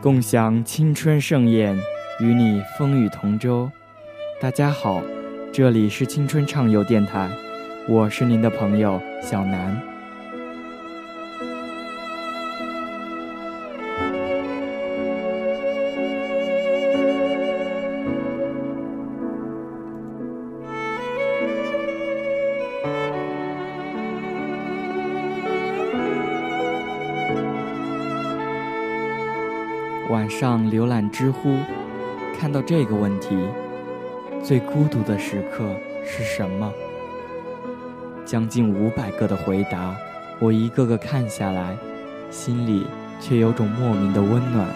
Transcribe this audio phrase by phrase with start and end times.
[0.00, 1.76] 共享青春盛宴，
[2.20, 3.68] 与你风雨同舟。
[4.40, 5.02] 大家好，
[5.52, 7.28] 这里是青春畅游电台，
[7.88, 9.87] 我是您的朋友小南。
[30.10, 31.54] 晚上浏览知乎，
[32.38, 33.36] 看到这个问题：
[34.42, 35.66] 最孤独的时刻
[36.02, 36.72] 是什么？
[38.24, 39.94] 将近五百个的回答，
[40.38, 41.76] 我一个个看下来，
[42.30, 42.86] 心里
[43.20, 44.66] 却有种莫名的温暖。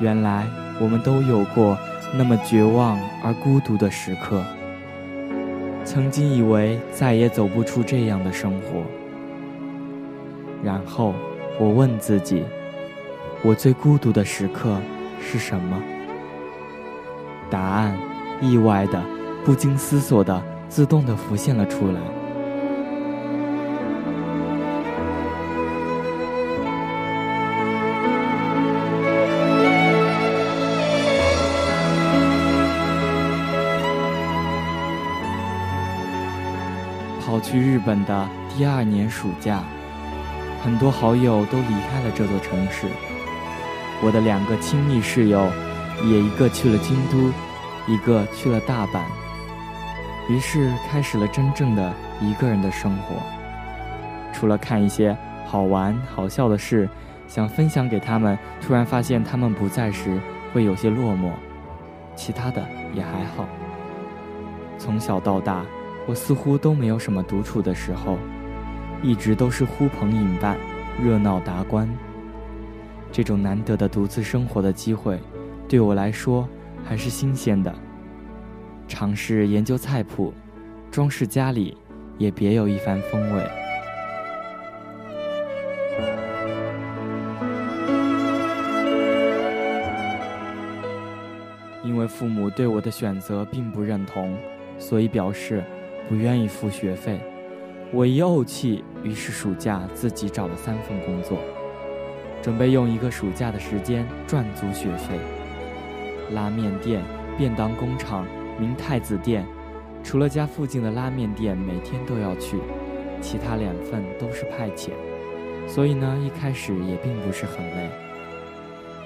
[0.00, 0.46] 原来
[0.80, 1.76] 我们都有过
[2.16, 4.40] 那么绝望而孤独的时刻，
[5.84, 8.84] 曾经以为再也走不出这样的生活，
[10.62, 11.12] 然后
[11.58, 12.44] 我问自己。
[13.44, 14.80] 我最孤独的时刻
[15.20, 15.80] 是什么？
[17.48, 17.96] 答案
[18.42, 19.02] 意外的、
[19.44, 22.00] 不经思索的、自动的浮现了出来。
[37.24, 39.62] 跑去日本的第二年暑假，
[40.62, 42.88] 很多好友都离开了这座城市。
[44.00, 45.50] 我的两个亲密室友，
[46.04, 47.32] 也一个去了京都，
[47.92, 49.00] 一个去了大阪。
[50.28, 53.16] 于是开始了真正的一个人的生活。
[54.32, 56.88] 除了看一些好玩好笑的事，
[57.26, 60.20] 想分享给他们，突然发现他们不在时，
[60.52, 61.32] 会有些落寞。
[62.14, 63.48] 其他的也还好。
[64.78, 65.64] 从小到大，
[66.06, 68.16] 我似乎都没有什么独处的时候，
[69.02, 70.56] 一直都是呼朋引伴，
[71.02, 71.88] 热闹达观。
[73.18, 75.18] 这种难得的独自生活的机会，
[75.68, 76.48] 对我来说
[76.84, 77.74] 还是新鲜的。
[78.86, 80.32] 尝试研究菜谱，
[80.88, 81.76] 装饰家里，
[82.16, 83.42] 也别有一番风味。
[91.82, 94.38] 因为父母对我的选择并不认同，
[94.78, 95.64] 所以表示
[96.08, 97.18] 不愿意付学费。
[97.92, 101.36] 我一怄气，于是暑假自己找了三份工作。
[102.42, 105.18] 准备用一个暑假的时间赚足学费。
[106.32, 107.02] 拉面店、
[107.36, 108.26] 便当工厂、
[108.58, 109.44] 明太子店，
[110.04, 112.58] 除了家附近的拉面店每天都要去，
[113.20, 114.90] 其他两份都是派遣，
[115.66, 117.88] 所以呢，一开始也并不是很累。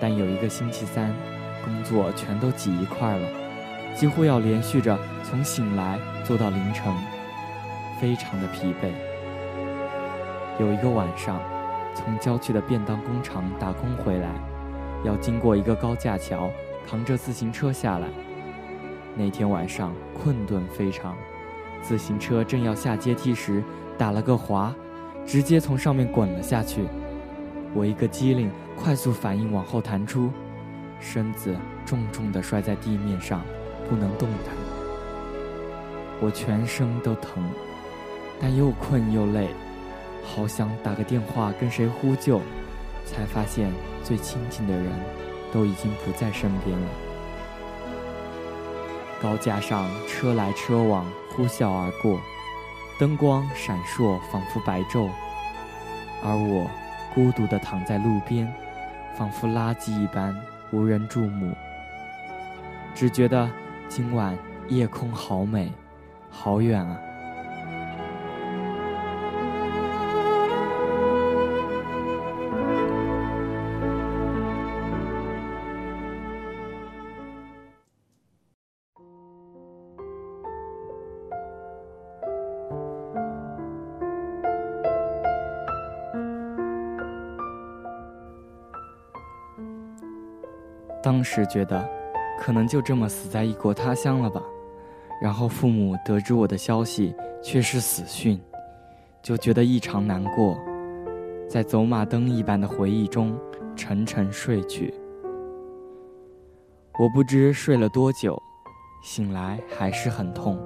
[0.00, 1.12] 但有一个星期三，
[1.64, 3.28] 工作全都挤一块了，
[3.94, 6.92] 几乎要连续着从醒来做到凌晨，
[8.00, 8.90] 非常的疲惫。
[10.60, 11.57] 有一个晚上。
[11.98, 14.30] 从郊区的便当工厂打工回来，
[15.04, 16.48] 要经过一个高架桥，
[16.86, 18.06] 扛着自行车下来。
[19.16, 21.16] 那天晚上困顿非常，
[21.82, 23.64] 自行车正要下阶梯时
[23.98, 24.72] 打了个滑，
[25.26, 26.84] 直接从上面滚了下去。
[27.74, 30.30] 我一个机灵，快速反应往后弹出，
[31.00, 33.42] 身子重重地摔在地面上，
[33.90, 34.54] 不能动弹。
[36.20, 37.42] 我全身都疼，
[38.40, 39.48] 但又困又累。
[40.34, 42.40] 好想打个电话跟谁呼救，
[43.06, 43.72] 才发现
[44.04, 44.92] 最亲近的人
[45.52, 46.86] 都已经不在身边了。
[49.20, 52.20] 高架上车来车往，呼啸而过，
[53.00, 55.10] 灯光闪烁，仿佛白昼，
[56.22, 56.70] 而我
[57.14, 58.52] 孤独地躺在路边，
[59.16, 60.32] 仿佛垃圾一般
[60.70, 61.52] 无人注目。
[62.94, 63.50] 只觉得
[63.88, 64.38] 今晚
[64.68, 65.72] 夜空好美，
[66.30, 67.00] 好远啊。
[91.08, 91.88] 当时觉得，
[92.38, 94.42] 可能就这么死在异国他乡了吧。
[95.22, 98.38] 然后父母得知我的消息却是死讯，
[99.22, 100.54] 就觉得异常难过，
[101.48, 103.34] 在走马灯一般的回忆中
[103.74, 104.92] 沉沉睡去。
[106.98, 108.38] 我不知睡了多久，
[109.02, 110.60] 醒来还是很痛，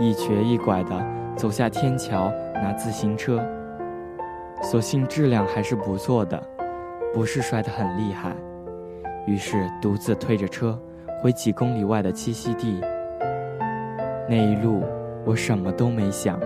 [0.00, 1.06] 一瘸一拐的
[1.36, 3.40] 走下天桥拿自行车，
[4.64, 6.42] 所幸质量还是不错的，
[7.14, 8.34] 不是摔得很厉害。
[9.28, 10.80] 于是独自推着车
[11.20, 12.80] 回几公里外的栖息地。
[14.26, 14.82] 那一路
[15.22, 16.40] 我什么都没想，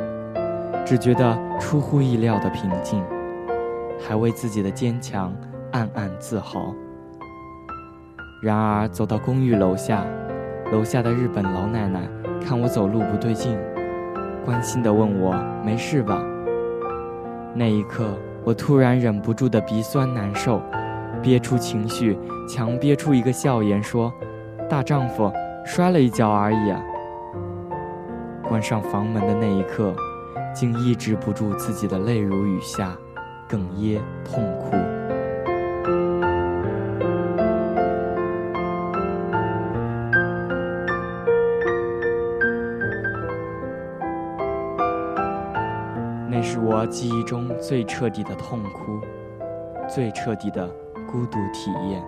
[0.85, 3.01] 只觉得出乎意料的平静，
[4.01, 5.33] 还为自己的坚强
[5.71, 6.75] 暗暗自豪。
[8.43, 10.05] 然而走到公寓楼下，
[10.73, 12.09] 楼下的日本老奶奶
[12.45, 13.57] 看我走路不对劲，
[14.45, 15.33] 关心地问我
[15.65, 16.21] 没事吧？
[17.55, 20.61] 那一刻，我突然忍不住的鼻酸难受，
[21.23, 24.13] 憋出情绪，强憋出一个笑颜，说
[24.69, 25.33] ：“大丈夫
[25.65, 26.75] 摔了一跤而已。”
[28.49, 29.95] 关上房门的那一刻，
[30.55, 32.97] 竟抑制不住自己的泪如雨下，
[33.49, 34.77] 哽咽痛哭。
[46.29, 49.01] 那是我记忆中最彻底的痛哭，
[49.89, 50.69] 最彻底的
[51.13, 52.03] 孤独体验。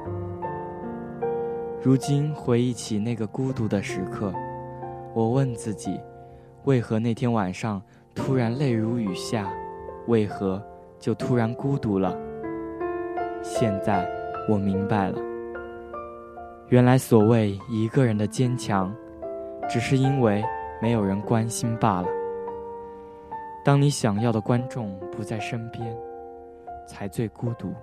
[1.82, 4.32] 如今回忆起那个孤独的时刻，
[5.12, 6.00] 我问自己。
[6.64, 7.82] 为何那天晚上
[8.14, 9.52] 突然泪如雨下？
[10.06, 10.62] 为何
[10.98, 12.16] 就突然孤独了？
[13.42, 14.08] 现在
[14.48, 15.18] 我明白了，
[16.68, 18.90] 原来所谓一个人的坚强，
[19.68, 20.42] 只是因为
[20.80, 22.08] 没有人关心罢了。
[23.62, 25.94] 当你想要的观众不在身边，
[26.88, 27.74] 才最孤独。